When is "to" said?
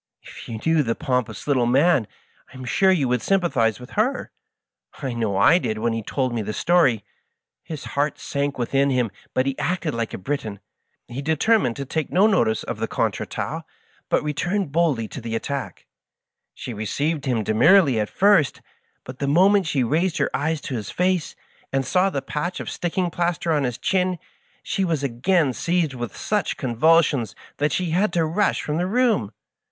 11.75-11.85, 15.07-15.21, 20.61-20.73, 28.13-28.25